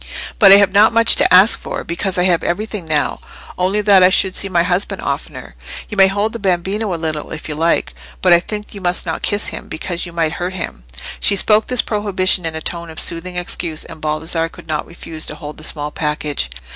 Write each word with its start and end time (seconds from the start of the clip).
But 0.39 0.51
I 0.51 0.55
have 0.55 0.73
not 0.73 0.93
much 0.93 1.15
to 1.17 1.31
ask 1.31 1.59
for, 1.59 1.83
because 1.83 2.17
I 2.17 2.23
have 2.23 2.43
everything 2.43 2.85
now—only 2.85 3.81
that 3.81 4.01
I 4.01 4.09
should 4.09 4.33
see 4.33 4.49
my 4.49 4.63
husband 4.63 4.99
oftener. 5.01 5.53
You 5.89 5.95
may 5.95 6.07
hold 6.07 6.33
the 6.33 6.39
bambino 6.39 6.91
a 6.91 6.95
little 6.97 7.29
if 7.31 7.47
you 7.47 7.53
like, 7.53 7.93
but 8.19 8.33
I 8.33 8.39
think 8.39 8.73
you 8.73 8.81
must 8.81 9.05
not 9.05 9.21
kiss 9.21 9.49
him, 9.49 9.67
because 9.67 10.03
you 10.07 10.11
might 10.11 10.31
hurt 10.31 10.53
him." 10.53 10.85
She 11.19 11.35
spoke 11.35 11.67
this 11.67 11.83
prohibition 11.83 12.47
in 12.47 12.55
a 12.55 12.61
tone 12.61 12.89
of 12.89 12.99
soothing 12.99 13.35
excuse, 13.35 13.85
and 13.85 14.01
Baldassarre 14.01 14.49
could 14.49 14.65
not 14.65 14.87
refuse 14.87 15.27
to 15.27 15.35
hold 15.35 15.57
the 15.59 15.63
small 15.63 15.91
package. 15.91 16.49